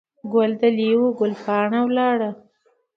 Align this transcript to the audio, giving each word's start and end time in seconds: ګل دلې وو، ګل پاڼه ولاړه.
ګل 0.33 0.51
دلې 0.61 0.89
وو، 0.99 1.07
ګل 1.19 1.33
پاڼه 1.43 1.79
ولاړه. 1.85 2.29